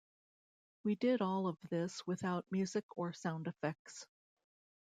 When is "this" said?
1.69-2.01